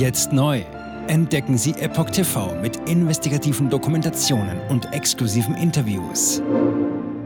[0.00, 0.64] Jetzt neu.
[1.08, 6.40] Entdecken Sie Epoch TV mit investigativen Dokumentationen und exklusiven Interviews.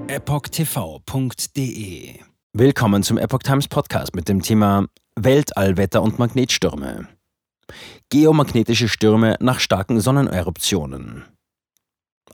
[0.08, 1.38] EpochTV.de
[2.52, 7.06] Willkommen zum Epoch Times Podcast mit dem Thema Weltallwetter und Magnetstürme.
[8.10, 11.22] Geomagnetische Stürme nach starken Sonneneruptionen.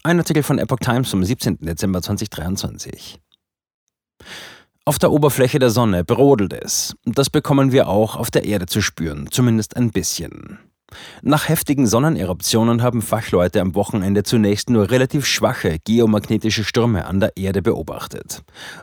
[0.03, 1.59] Ein Artikel von Epoch Times vom 17.
[1.61, 3.21] Dezember 2023.
[4.91, 6.97] Auf der Oberfläche der Sonne brodelt es.
[7.05, 10.59] Das bekommen wir auch auf der Erde zu spüren, zumindest ein bisschen.
[11.23, 17.37] Nach heftigen Sonneneruptionen haben Fachleute am Wochenende zunächst nur relativ schwache geomagnetische Stürme an der
[17.37, 18.43] Erde beobachtet.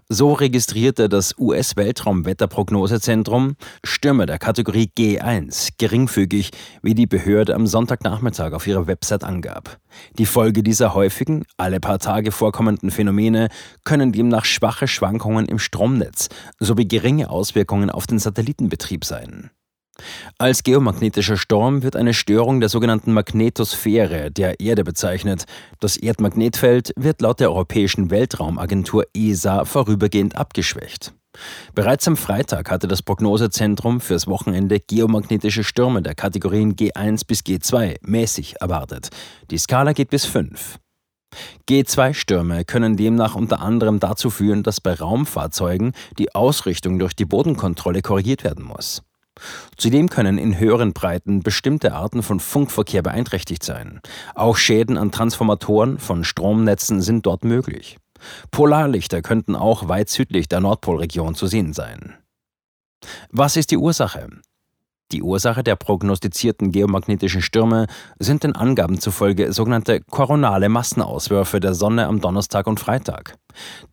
[0.10, 8.68] So registrierte das US-Weltraumwetterprognosezentrum Stürme der Kategorie G1 geringfügig, wie die Behörde am Sonntagnachmittag auf
[8.68, 9.80] ihrer Website angab.
[10.18, 13.50] Die Folge dieser häufigen, alle paar Tage vorkommenden Phänomene
[13.84, 19.52] können demnach schwache Schwankungen im Stromnetz sowie geringe Auswirkungen auf den Satellitenbetrieb sein.
[20.38, 25.46] Als geomagnetischer Sturm wird eine Störung der sogenannten Magnetosphäre der Erde bezeichnet.
[25.80, 31.14] Das Erdmagnetfeld wird laut der Europäischen Weltraumagentur ESA vorübergehend abgeschwächt.
[31.76, 37.98] Bereits am Freitag hatte das Prognosezentrum fürs Wochenende geomagnetische Stürme der Kategorien G1 bis G2
[38.02, 39.10] mäßig erwartet.
[39.52, 40.80] Die Skala geht bis 5.
[41.70, 48.02] G2-Stürme können demnach unter anderem dazu führen, dass bei Raumfahrzeugen die Ausrichtung durch die Bodenkontrolle
[48.02, 49.04] korrigiert werden muss.
[49.78, 54.02] Zudem können in höheren Breiten bestimmte Arten von Funkverkehr beeinträchtigt sein.
[54.36, 57.98] Auch Schäden an Transformatoren von Stromnetzen sind dort möglich.
[58.52, 62.16] Polarlichter könnten auch weit südlich der Nordpolregion zu sehen sein.
[63.30, 64.28] Was ist die Ursache?
[65.14, 67.88] Die Ursache der prognostizierten geomagnetischen Stürme
[68.20, 73.38] sind den Angaben zufolge sogenannte koronale Massenauswürfe der Sonne am Donnerstag und Freitag.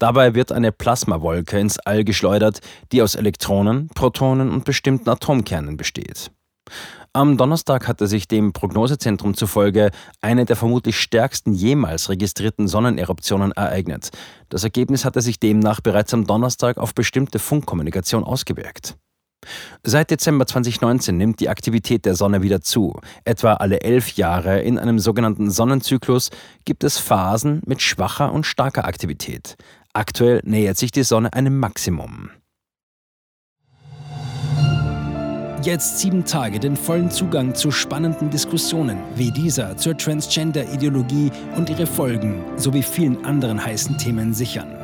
[0.01, 6.33] Dabei wird eine Plasmawolke ins All geschleudert, die aus Elektronen, Protonen und bestimmten Atomkernen besteht.
[7.12, 14.11] Am Donnerstag hatte sich dem Prognosezentrum zufolge eine der vermutlich stärksten jemals registrierten Sonneneruptionen ereignet.
[14.48, 18.96] Das Ergebnis hatte sich demnach bereits am Donnerstag auf bestimmte Funkkommunikation ausgewirkt.
[19.83, 23.01] Seit Dezember 2019 nimmt die Aktivität der Sonne wieder zu.
[23.25, 26.31] Etwa alle elf Jahre in einem sogenannten Sonnenzyklus
[26.65, 29.57] gibt es Phasen mit schwacher und starker Aktivität.
[29.93, 32.31] Aktuell nähert sich die Sonne einem Maximum.
[35.65, 41.87] Jetzt sieben Tage den vollen Zugang zu spannenden Diskussionen wie dieser zur Transgender-Ideologie und ihre
[41.87, 44.83] Folgen sowie vielen anderen heißen Themen sichern.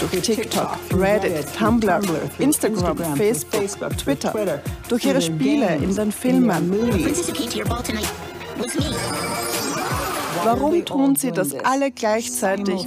[0.00, 2.00] durch TikTok, Reddit, Tumblr,
[2.38, 6.72] Instagram, Facebook, Twitter, durch ihre Spiele in den Filmen.
[10.44, 12.86] Warum tun sie das alle gleichzeitig?